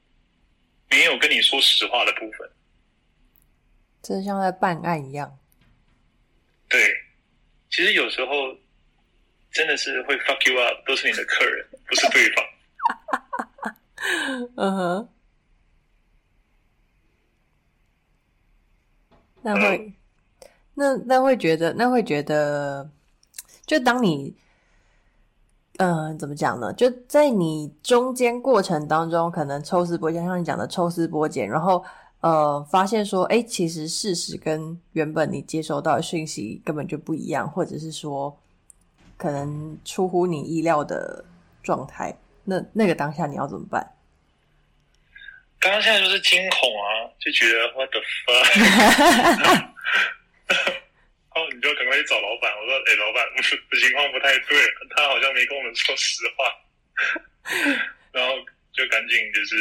[0.90, 2.50] 没有跟你说实话的部分，
[4.02, 5.38] 这像在办案一样。
[6.68, 6.78] 对，
[7.70, 8.56] 其实有时候
[9.50, 12.44] 真的是会 fuck you up，都是你的客人， 不是对方。
[14.56, 15.08] 嗯哼，
[19.42, 19.92] 那会，uh,
[20.74, 22.90] 那那会觉得，那会觉得。
[23.66, 24.36] 就当你，
[25.78, 26.72] 嗯、呃，怎么讲呢？
[26.72, 31.84] 就在你中间过程当中，可能抽丝剥茧，像你讲的抽丝剥茧，然后
[32.20, 38.38] 呃，发现说，哎，其实事实跟原本你接收到的讯息根本就不一样，或者是说，
[39.16, 41.24] 可能出乎你意料的
[41.62, 43.92] 状态，那那个当下你要怎么办？
[45.58, 49.64] 刚刚现在就是惊恐啊，就觉得 what the fuck。
[51.34, 54.54] 然后你就赶快去找老板，我说：“哎，老板，我 情况不太对，
[54.94, 56.46] 他好像没跟我们说实话。
[58.14, 58.38] ”然后
[58.72, 59.56] 就赶紧就是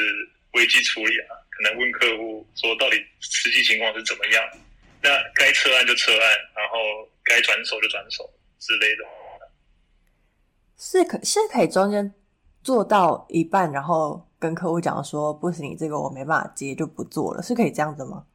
[0.53, 4.43] 危机处理啊，可能问客户说到底实际情况是怎么样，
[5.01, 6.77] 那该撤案就撤案，然后
[7.23, 9.03] 该转手就转手之类的。
[10.77, 12.13] 是可，是可以中间
[12.63, 18.27] 做到一半，然后跟客户讲说：“不行，这个我没办法接，就不做了。”是可以这样子吗？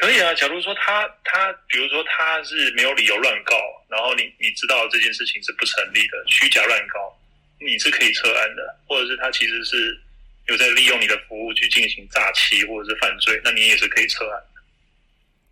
[0.00, 3.54] 可以啊，假如说他他，比如说他是没有理由乱告，
[3.86, 7.14] 然后你你知道这件事情是不成立的，虚假乱告，
[7.60, 10.00] 你是可以撤案的，或者是他其实是
[10.46, 14.60] 有在利用你的服务去进行诈欺或者是犯罪，那你也是可以撤案的。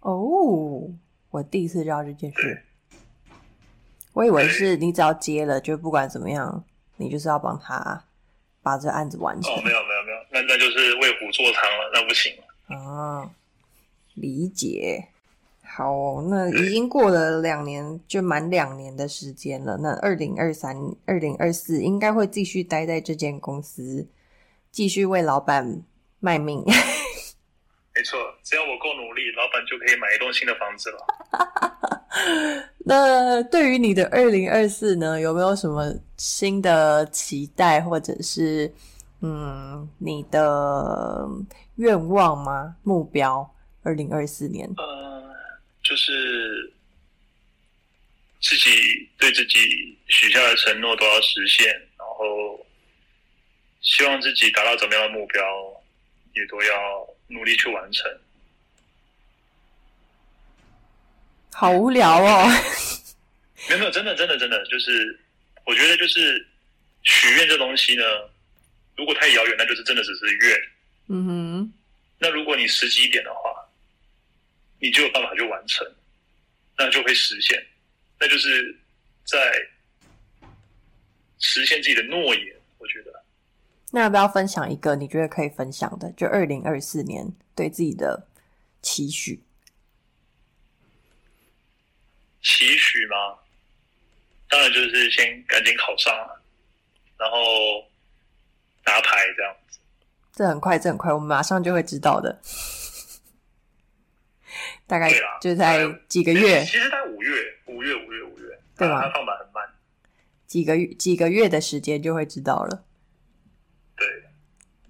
[0.00, 0.88] 哦，
[1.30, 2.64] 我第一次知道这件事，
[4.14, 6.64] 我以为是你只要接了，就不管怎么样，
[6.96, 8.02] 你就是要帮他
[8.62, 9.52] 把这案子完成。
[9.52, 10.18] 哦，没有没有没有。
[10.30, 12.34] 那那就是为虎作伥了，那不行
[12.68, 13.28] 啊。
[14.20, 15.08] 理解。
[15.62, 19.76] 好哦，那已经过了两年，就满两年的时间了。
[19.76, 24.08] 那二零二三、二零二四应该会继续待在这间公司，
[24.72, 25.82] 继续为老板
[26.20, 26.64] 卖命。
[27.94, 32.68] 没错，只要我够努力，老板就可以买一栋新的房子了。
[32.86, 38.72] 那对于你的二零二四呢，有没有什么新的期待，或者是
[39.20, 41.28] 嗯，你的
[41.76, 42.76] 愿望吗？
[42.82, 43.48] 目标？
[43.88, 44.68] 二零二四年。
[44.76, 45.34] 呃
[45.82, 46.70] 就是
[48.42, 52.66] 自己对自己许下的承诺都要实现，然后
[53.80, 55.42] 希望自己达到怎么样的目标，
[56.34, 58.10] 也都要努力去完成。
[61.54, 62.46] 好无聊哦！
[63.70, 65.18] 没 有没有，真的真的真的，就是
[65.64, 66.46] 我觉得就是
[67.02, 68.02] 许愿这东西呢，
[68.94, 70.58] 如果太遥远，那就是真的只是愿。
[71.08, 71.72] 嗯哼。
[72.18, 73.57] 那如果你实际一点的话。
[74.78, 75.86] 你就有办法去完成，
[76.76, 77.62] 那就会实现，
[78.18, 78.78] 那就是
[79.24, 79.38] 在
[81.38, 82.56] 实现自己的诺言。
[82.78, 83.24] 我觉得，
[83.90, 86.12] 那要不要分享一个你觉得可以分享的？
[86.12, 88.28] 就二零二四年对自己的
[88.82, 89.42] 期许？
[92.40, 93.38] 期许吗？
[94.48, 96.40] 当然就是先赶紧考上了，
[97.18, 97.36] 然后
[98.86, 99.78] 拿牌这样子。
[100.32, 102.40] 这很快，这很快，我们马上就会知道的。
[104.86, 107.30] 大概就在几个月，其实在五月，
[107.66, 109.02] 五月，五月，五月，对吧？
[109.02, 109.64] 它放板很慢，
[110.46, 112.84] 几个月，几个月的时间就会知道了。
[113.96, 114.06] 对，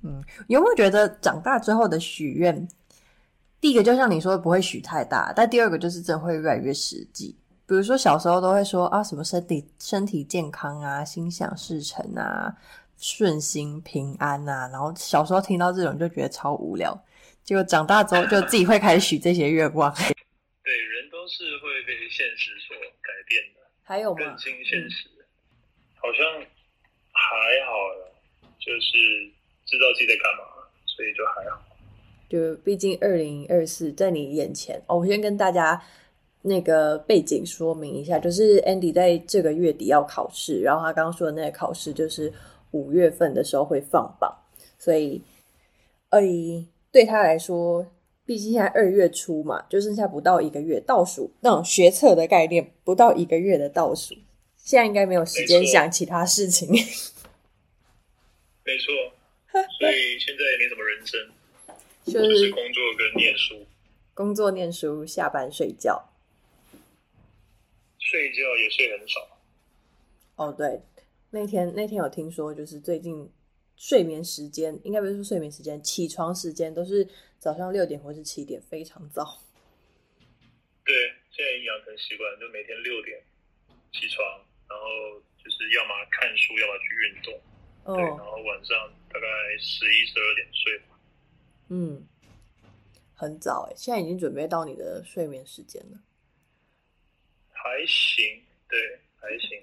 [0.03, 2.69] 嗯，有没有觉得长大之后的许愿，
[3.61, 7.37] 第一个就像你说的不会许太大，但第二个就是真会越来越实际。
[7.67, 12.57] 比如说小时候都会说啊，什么身体身体健康啊，心想事成啊，
[12.97, 16.99] 顺心平安啊，然后小时候听到这种就觉得超无聊。
[17.49, 19.91] 结果长大之后，就自己会开始许这些愿望。
[19.95, 23.61] 对，人都是会被现实所改变的。
[23.83, 24.21] 还有吗？
[24.21, 25.25] 认清现实，嗯、
[25.95, 26.27] 好像
[27.11, 28.13] 还好了，
[28.59, 29.33] 就是
[29.65, 30.45] 知道自己在干嘛，
[30.85, 31.65] 所以就还好。
[32.29, 35.83] 就毕竟二零二四在你眼前哦，我先跟大家
[36.43, 42.31] 那个背景说明一下，就是 Andy 在这个月底要考试，然后他刚刚说的那个考试就是
[42.73, 44.37] 五月份的时候会放榜，
[44.79, 45.23] 所以
[46.11, 46.69] 而已。
[46.91, 47.87] 对他来说，
[48.25, 54.15] 毕竟现在二月初嘛，就剩下不到一个月，倒数那种学测的概念，不到一个月的倒数，
[54.57, 56.69] 现在应该没有时间想其他事情。
[58.65, 58.93] 没错，
[59.79, 61.31] 所以现在也没什么人生，
[62.13, 63.67] 就是工作跟念书，
[64.15, 66.11] 工作念书，下班睡觉，
[67.99, 69.21] 睡觉也睡很少。
[70.37, 70.81] 哦，对，
[71.31, 73.31] 那天那天有听说，就是最近。
[73.79, 79.39] 睡眠时间应该不是说睡眠时间，起床时间都是早上六点或是七点，非常早。
[80.85, 80.95] 对，
[81.31, 83.23] 现在已经养成习惯，就每天六点
[83.93, 84.27] 起床，
[84.69, 87.41] 然后就是要么看书，要么去运动。
[87.85, 87.95] 哦。
[87.95, 89.27] 对，然后晚上大概
[89.61, 90.81] 十一、十二点睡。
[91.69, 92.09] 嗯，
[93.15, 96.01] 很早哎，现在已经准备到你的睡眠时间了。
[97.53, 99.63] 还行，对，还行。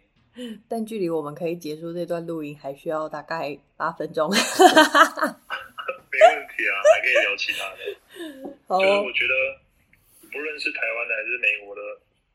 [0.67, 4.29] 但距离我们可以结束这段录音还需要大概八分钟。
[6.11, 7.79] 没问题啊，还可以聊其他的。
[8.67, 9.33] 好，就是我觉得，
[10.31, 11.81] 不论是台湾的还是美国的，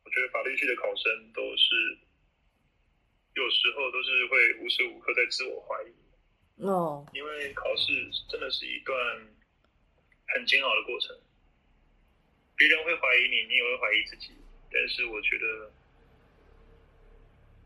[0.05, 1.99] 我觉得法律系的考生都是
[3.35, 5.93] 有时候都是会无时无刻在自我怀疑。
[6.67, 7.07] 哦。
[7.13, 7.93] 因为考试
[8.29, 8.97] 真的是一段
[10.35, 11.17] 很煎熬的过程，
[12.57, 14.33] 别人会怀疑你，你也会怀疑自己。
[14.73, 15.71] 但是我觉得。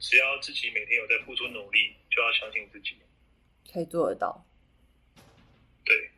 [0.05, 2.94] 只要自己每天有在付出努力，就要相信自己，
[3.72, 4.44] 可以做得到。
[5.82, 6.11] 对，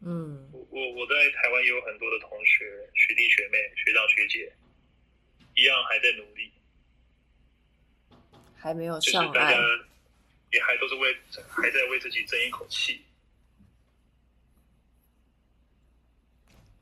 [0.00, 4.52] 嗯，我我我在台湾也有很多的同学、学弟学妹、学长学姐，
[5.56, 6.52] 一样还在努力，
[8.54, 9.58] 还没有上岸，就是大家
[10.52, 11.12] 也还都是为
[11.48, 13.02] 还在为自己争一口气。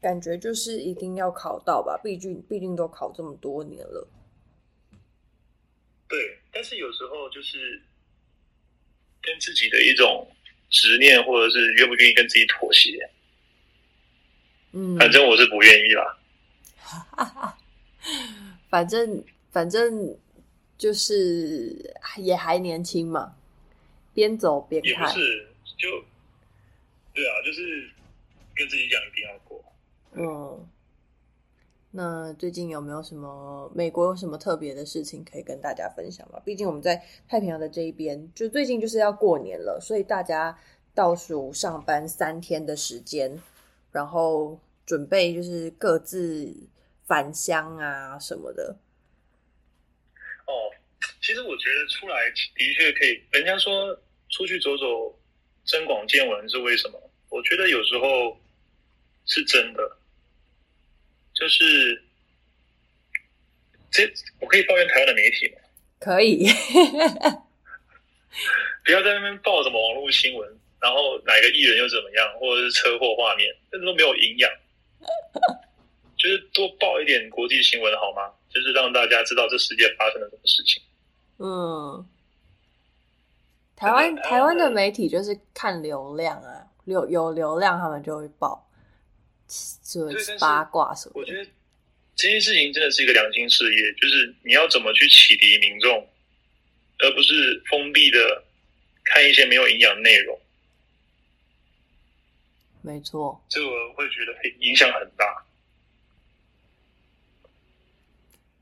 [0.03, 4.07] 感觉就是一定要考到吧，毕竟毕竟都考这么多年了。
[6.11, 6.39] 对。
[6.53, 7.81] 但是有时候就是
[9.23, 10.29] 跟自己的一种
[10.69, 13.09] 执念，或者是愿不愿意跟自己妥协。
[14.73, 17.57] 嗯，反正我是不愿意啦。
[18.69, 20.19] 反正反正
[20.77, 23.37] 就是也还年轻嘛，
[24.13, 24.91] 边走边看。
[24.91, 25.49] 也不是，
[25.79, 26.05] 就
[27.15, 27.89] 对啊，就是
[28.55, 29.65] 跟自己讲一定要过。
[30.15, 30.69] 嗯。
[31.93, 36.41] 那最近有没有什么美国有什么特别的事情可以跟大家分享吗？
[36.45, 40.57] 毕竟我们在太平洋的这一边，就最近就是要过年了，所以大家
[40.95, 43.43] 倒数上班三天的时间，
[43.91, 46.55] 然后准备就是各自
[47.07, 48.77] 返乡啊什么的。
[50.47, 50.53] 哦，
[51.21, 52.17] 其实我觉得出来
[52.55, 53.21] 的确可以。
[53.33, 55.19] 人家说出去走走，
[55.65, 57.01] 增广见闻是为什么？
[57.31, 58.37] 我觉得有时候
[59.27, 59.97] 是真的，
[61.41, 62.03] 就是
[63.91, 65.55] 这我可以抱怨台湾的媒体吗？
[65.99, 66.47] 可以。
[68.85, 70.49] 不要在那边报什么网络新闻，
[70.81, 74.51] 然后哪个艺人又怎么样，或者是车祸画面，那都没有营养。
[76.17, 78.31] 就是多报一点国际新闻好吗？
[78.49, 80.83] 就是让大家知道这世界发生了什么事情。
[81.39, 82.07] 嗯，
[83.77, 88.70] 台湾台湾的媒体就是看流量啊，有有流量他们就会报，
[89.83, 91.13] 就是八卦什么。
[91.17, 91.45] 我觉得
[92.15, 96.09] 这件事情真的是一个良心事业，就是你要怎么去启迪民众。
[97.03, 98.45] 而不是封闭的
[99.03, 100.39] 看一些没有营养内容，
[102.83, 105.47] 没错，这个我会觉得影响很大。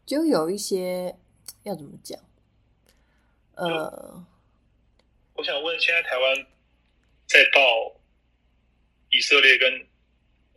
[0.06, 1.16] 就有一些
[1.64, 2.16] 要怎么讲？
[3.56, 4.24] 呃，
[5.34, 6.46] 我想问，现在台湾
[7.26, 8.00] 在报
[9.10, 9.84] 以色列跟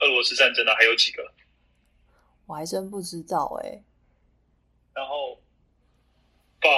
[0.02, 1.34] 俄罗斯战争的还有几个？
[2.45, 3.84] 我还真不知道哎、欸。
[4.93, 5.39] 然后
[6.60, 6.70] 报。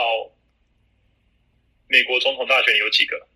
[1.90, 3.28] 美国总统大选有几个？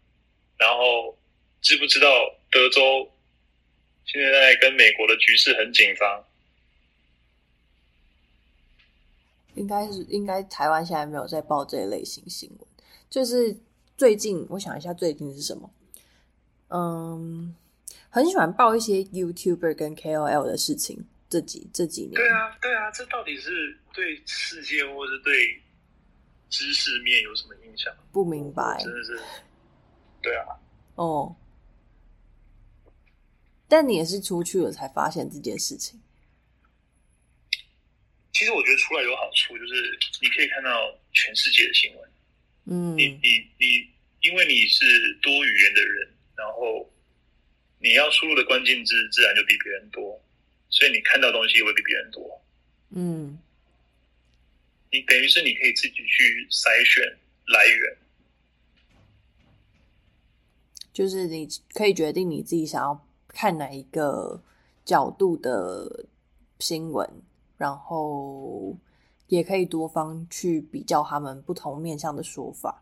[0.58, 1.16] 然后
[1.62, 2.10] 知不知道
[2.50, 3.12] 德州
[4.04, 6.26] 现在跟美国的局势很紧张？
[9.54, 12.68] 应该是应该台湾现在没有在报这一类型新闻。
[13.12, 13.56] 就是
[13.96, 15.70] 最近我想一下，最近是什么？
[16.70, 17.56] 嗯，
[18.10, 21.06] 很喜欢报一些 YouTuber 跟 KOL 的事情。
[21.30, 25.62] 这几这几年，对啊，对啊，这到底是对世界，或是对？
[26.50, 27.94] 知识面有什么影响？
[28.14, 29.20] 不明白，真的是，
[30.22, 30.46] 对啊，
[30.96, 31.36] 哦，
[33.68, 36.00] 但你也是出去了才发现这件事情。
[38.32, 42.10] 其实我觉得出来有好处，就是你可以看到全世界的新闻。
[42.68, 43.90] 嗯，你你你，
[44.22, 44.86] 因为你是
[45.22, 46.90] 多语言的人，然后
[47.80, 50.22] 你要输入的关键字自然就比别人多，
[50.70, 52.42] 所以你看到东西也会比别人多。
[52.92, 53.40] 嗯。
[54.90, 57.04] 你等于是你可以自己去筛选
[57.48, 57.98] 来源，
[60.94, 64.42] 就是你可以决定你自己想要看哪一个
[64.86, 66.06] 角度的
[66.60, 67.08] 新闻，
[67.58, 68.78] 然后
[69.28, 72.82] 也可以多方去比较他们不同面向的说法。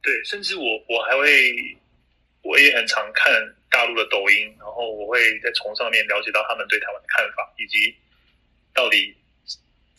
[0.00, 1.78] 对，甚至我我还会，
[2.42, 3.30] 我也很常看
[3.70, 7.94] 大陆的抖音，然后我会在从上面了解到他们对台湾的看法，以及
[8.74, 9.14] 到底。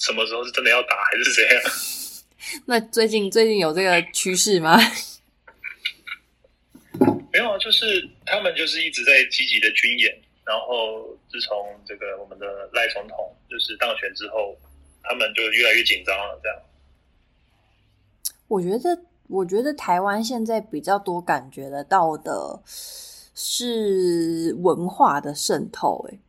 [0.01, 1.61] 什么时候是真的要打，还是怎样？
[2.65, 4.79] 那最近最近有这个趋势吗？
[7.33, 14.57] 没有啊，就是他们就是一直在积极的军演，然后自从这个我们的赖总统就是当选之后，
[15.03, 16.39] 他们就越来越紧张了。
[16.41, 16.57] 这样，
[18.47, 22.61] 我觉得，我觉得台湾现在比较多感觉得到的
[23.41, 26.19] 是文化的渗透，欸，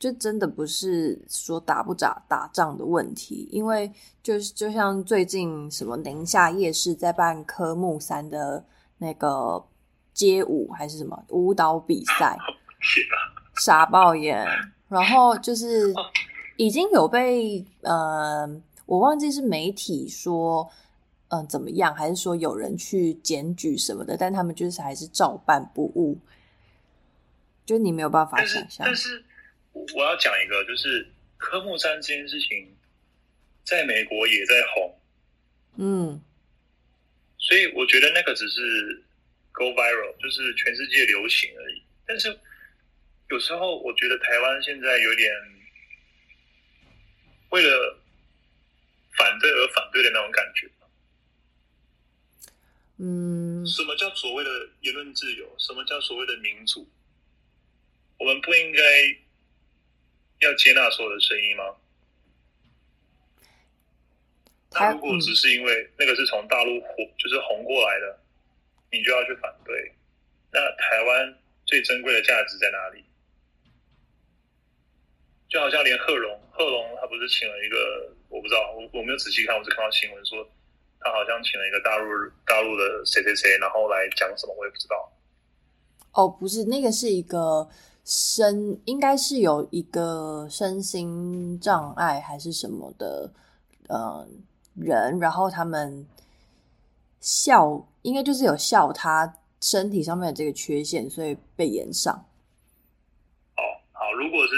[0.00, 3.88] 就真的不是说打不打打仗的问题，因为
[4.20, 8.64] 就是就像最近什么宁夏夜市在办科目三的
[8.98, 9.64] 那个
[10.12, 12.36] 街舞还是什么舞蹈比赛，
[13.62, 14.44] 傻爆眼。
[14.88, 15.94] 然后就是
[16.56, 18.44] 已经有被呃，
[18.86, 20.68] 我忘记是媒体说
[21.28, 26.18] 嗯、呃、怎么样，还是说有人去检举什么的，但他们就是还是照办不误，
[27.70, 28.84] 就你没有办法想象。
[28.84, 29.22] 但是
[29.94, 32.76] 我要讲一个，就是科目三这件事情，
[33.62, 35.00] 在美国也在红，
[35.76, 36.20] 嗯，
[37.38, 39.04] 所以我觉得那个只是
[39.52, 41.80] go viral，就是全世界流行而已。
[42.04, 42.36] 但是
[43.28, 45.32] 有时候我觉得台湾现在有点
[47.50, 48.00] 为了
[49.16, 50.68] 反对而反对的那种感觉，
[52.98, 54.50] 嗯，什么叫所谓的
[54.80, 55.54] 言论自由？
[55.56, 56.84] 什么叫所谓的民主？
[58.20, 58.80] 我们不应该。
[60.40, 61.64] 要接纳所有的声音吗？
[64.72, 68.18] 那如果只是因为那个是从大陆火，就是红过来的，
[68.90, 69.92] 你就要去反对？
[70.50, 73.04] 那台湾最珍贵的价值在哪里？
[75.50, 80.42] 就好像连贺龙，贺龙他不是请了一个，我不知道，我我没有仔细看，我只看到新闻说
[81.00, 82.08] 他好像请了一个大陆
[82.46, 85.12] 大陆的谁谁谁，然后来讲什么，我也不知道。
[86.12, 87.68] 哦，不是，那个是一个。
[88.04, 93.32] 身应该是有一个身心障碍还是什么的，
[93.88, 94.26] 呃，
[94.74, 96.06] 人，然后他们
[97.20, 102.14] 笑，应该就是有笑他身体上面的这个缺陷，所以被延上。
[103.56, 104.54] 哦，好，如果是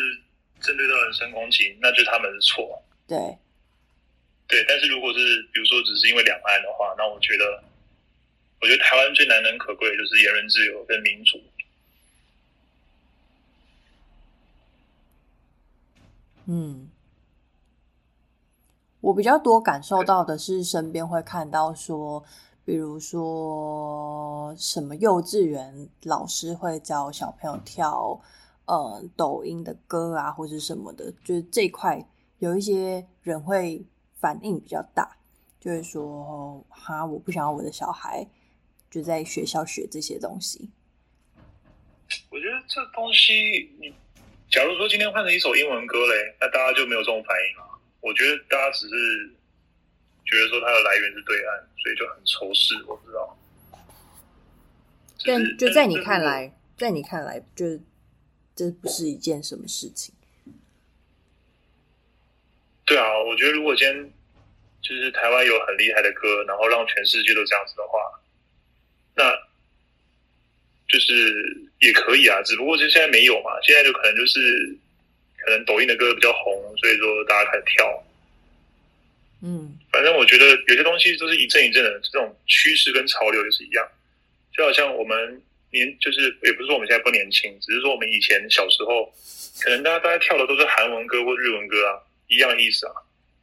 [0.60, 2.82] 针对到人身攻击，那就他们是错。
[3.06, 3.18] 对，
[4.46, 5.18] 对，但是如果是
[5.52, 7.62] 比如说只是因为两岸的话，那我觉得，
[8.60, 11.38] 我觉得台湾最难能可贵的就是言论自由跟民主。
[16.46, 16.88] 嗯，
[19.00, 22.24] 我比较多感受到的是身边会看到说。
[22.64, 28.20] 比如说，什么幼稚园老师会教小朋友跳
[28.66, 32.06] 呃抖音的歌啊，或者什么的，就是这一块
[32.38, 33.84] 有一些人会
[34.20, 35.16] 反应比较大，
[35.58, 38.24] 就是说哈，我不想要我的小孩
[38.88, 40.70] 就在学校学这些东西。
[42.30, 43.92] 我觉得这东西，你
[44.52, 47.80] 假如说今天换成一首英文歌嘞，那大家就没有这种反应了。
[48.00, 48.94] 我觉得大家只是。
[50.24, 52.74] 觉得说它的来源是对岸，所以就很仇视。
[52.86, 53.36] 我不知道，
[55.26, 57.78] 但就在你看来，在你看来，就
[58.54, 60.14] 这不是一件什么事情。
[62.86, 64.10] 对啊，我觉得如果今天
[64.80, 67.98] 就是台湾有很厉害的歌，然后让全世界都这样子的话，
[69.16, 69.24] 那
[70.92, 72.42] 就是也可以啊。
[72.42, 74.76] 只不过就现在没有嘛，现在就可能就是
[75.38, 78.04] 可能抖音的歌比较红，所以说大家开始跳。
[79.44, 83.84] 嗯，反正我觉得有些东西都是一阵一阵的，这种趋势跟潮流也是一样，
[84.56, 89.12] 就好像我们年就是也不是说我们现在不年轻，只是说我们以前小时候，
[89.60, 92.92] 可能大家大家跳的都是韩文歌或日文歌啊，一样的意思啊。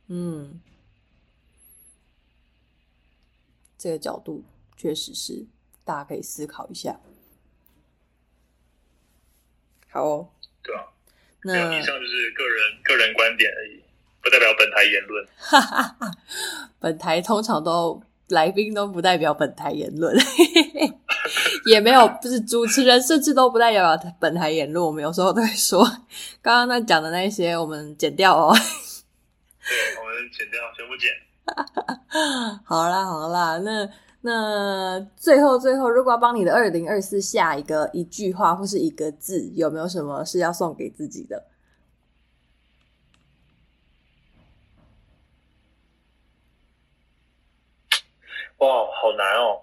[0.08, 0.62] 嗯，
[3.78, 4.45] 这个角度
[4.78, 5.45] 确实是
[5.84, 6.97] 大家可以思考一下。
[9.91, 10.29] 好哦，
[10.63, 10.83] 对啊，
[11.43, 13.83] 那以上就是个人个人观点而已。
[14.21, 15.25] 不代表本台言论。
[15.37, 16.11] 哈哈哈，
[16.77, 20.13] 本台通常都来宾都不代表本台言论，
[21.65, 24.85] 也没有不是主持人，甚至都不代表本台言论。
[24.85, 25.83] 我们有时候都会说，
[26.43, 28.53] 刚刚那讲的那些，我们剪掉哦。
[28.53, 31.09] 对，我们剪掉，全部剪。
[32.65, 33.89] 好啦好啦，那
[34.22, 41.45] 那最后最后，如果要帮你的二零二四下一个一句话或是一个字，有没有什么是要送给自己的？
[48.57, 49.61] 哇，好难哦！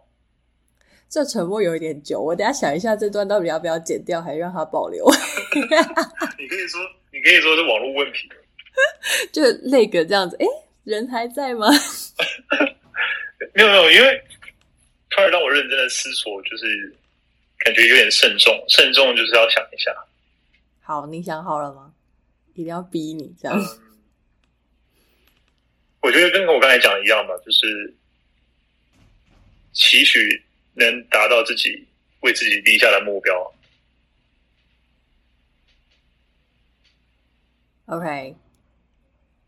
[1.07, 5.05] 这沉默有一点久，我等下想一下这段到底要不要剪掉，还是让它保留？
[5.53, 6.81] 你可以说，
[7.13, 8.27] 你可以说是网络问题，
[9.31, 10.35] 就那个这样子。
[10.41, 10.47] 哎，
[10.85, 11.69] 人还在吗？
[13.53, 14.25] 没有没有，因为
[15.17, 16.95] 突然让我认真的思索，就是
[17.61, 19.91] 感觉有点慎重，慎重就是要想一下。
[20.83, 21.95] 好，你想好了吗？
[22.55, 23.59] 一定要逼你这样。
[23.59, 23.65] 嗯，
[26.03, 27.95] 我觉得跟我刚才讲的一样吧，就是。
[29.79, 30.43] 期许
[30.73, 31.87] 能达到自己
[32.21, 33.55] 为自己立下的目标。
[37.85, 38.35] OK，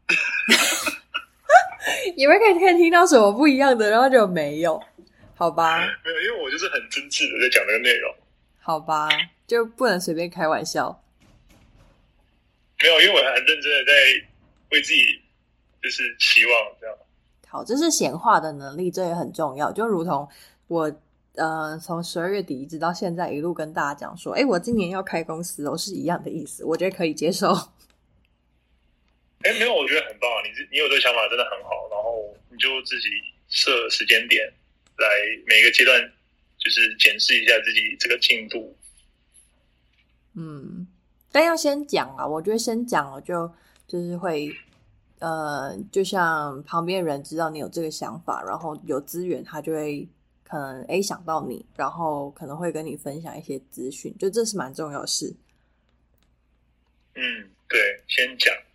[2.15, 4.83] 你们可以可以听到什么不一样的，然后就没有，
[5.39, 5.79] 好吧？
[6.05, 8.13] 没有，因为我就是很真挚的在讲这个内容。
[8.59, 9.09] 好吧，
[9.47, 11.01] 就不能随便开玩笑。
[12.83, 13.93] 没有，因为我很认真的在
[14.73, 15.23] 为自己
[15.81, 16.97] 就是期望这样。
[17.47, 19.71] 好，这是显化的能力，这也很重要。
[19.71, 20.29] 就如同
[20.67, 20.93] 我，
[21.37, 26.65] 呃，从十二月底一直到现在，一路跟大家讲说，哎，我今年要开公司哦，是一样的意思。
[26.65, 27.53] 我觉得可以接受。
[29.43, 30.29] 哎，没有，我觉得很棒。
[30.43, 31.89] 你你有这个想法真的很好。
[31.91, 33.09] 然后你就自己
[33.49, 34.53] 设时间点，
[34.99, 35.09] 来
[35.47, 36.01] 每个阶段
[36.59, 38.77] 就是检视一下自己这个进度。
[40.35, 40.87] 嗯，
[41.33, 43.53] 但要先讲啊，我觉得先讲了就
[43.87, 44.55] 就是会。
[45.21, 50.09] 呃，就像旁边人知道你有这个想法，然后有资源，他就会
[50.45, 55.35] 可能诶想到你，然后可能会跟你分享一些资讯，就这是蛮重要的事。
[57.17, 58.68] 嗯，对，先讲，对，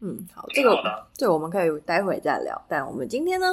[0.00, 0.76] 嗯，好，这个
[1.14, 2.60] 这我们可以待会再聊。
[2.68, 3.46] 但我们今天呢，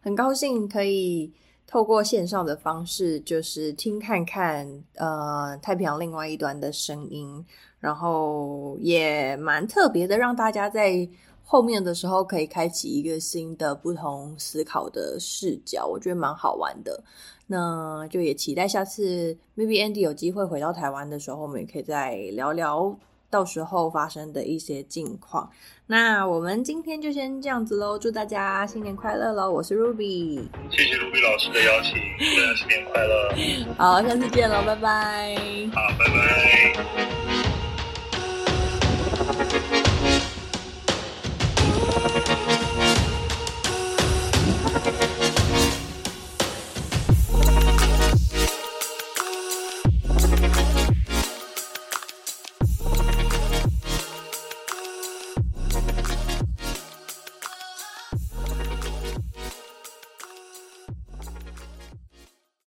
[0.00, 1.32] 很高兴可以
[1.66, 7.44] 透过线上的方式，就是听看看呃太平洋另外一端的声音。
[7.80, 11.08] 然后也蛮特别的，让大家在
[11.42, 17.02] 后面的时候可以开启一个新的、不同思考的视角，我觉得蛮好玩的。
[17.46, 22.94] 那就也期待下次 maybe Andy 有机会回到台湾的时候，我们也可以再聊聊
[23.30, 25.48] 到时候发生的一些近况。
[25.86, 29.50] 那我们今天就先这样子喽，祝大家新年快乐喽！
[29.50, 33.74] 我是 Ruby，谢谢 Ruby 老师的邀请，祝大家新年快乐！
[33.78, 35.36] 好，下次见喽，拜拜！
[35.72, 37.29] 好，拜拜。